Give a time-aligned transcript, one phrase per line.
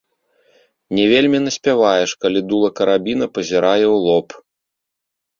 [0.99, 4.27] Не вельмі наспяваеш, калі дула карабіна пазірае ў лоб.